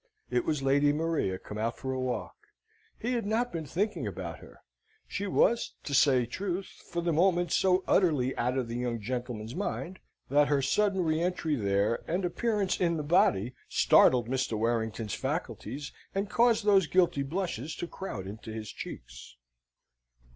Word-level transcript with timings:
It 0.31 0.45
was 0.45 0.63
Lady 0.63 0.91
Maria 0.91 1.37
come 1.37 1.59
out 1.59 1.77
for 1.77 1.93
a 1.93 1.99
walk. 1.99 2.33
He 2.97 3.13
had 3.13 3.27
not 3.27 3.53
been 3.53 3.67
thinking 3.67 4.07
about 4.07 4.39
her. 4.39 4.61
She 5.07 5.27
was, 5.27 5.75
to 5.83 5.93
say 5.93 6.25
truth, 6.25 6.65
for 6.89 7.03
the 7.03 7.13
moment 7.13 7.51
so 7.51 7.83
utterly 7.87 8.35
out 8.35 8.57
of 8.57 8.67
the 8.67 8.77
young 8.77 8.99
gentleman's 8.99 9.53
mind, 9.53 9.99
that 10.27 10.47
her 10.47 10.59
sudden 10.59 11.03
re 11.03 11.21
entry 11.21 11.55
there 11.55 12.03
and 12.07 12.25
appearance 12.25 12.79
in 12.81 12.97
the 12.97 13.03
body 13.03 13.53
startled 13.69 14.27
Mr. 14.27 14.57
Warrington's 14.57 15.13
faculties, 15.13 15.91
and 16.15 16.31
caused 16.31 16.65
those 16.65 16.87
guilty 16.87 17.21
blushes 17.21 17.75
to 17.75 17.85
crowd 17.85 18.25
into 18.25 18.51
his 18.51 18.71
cheeks. 18.71 19.35